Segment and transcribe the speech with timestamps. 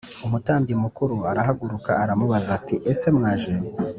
[0.25, 3.53] Umutambyi mukuru arahaguruka aramubaza ati ese mwaje